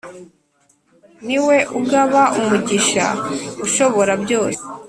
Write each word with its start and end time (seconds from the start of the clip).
Niwe 1.25 1.57
ugaba 1.79 2.21
umugisha 2.39 3.05
ashobora 3.65 4.13
byose 4.23 4.61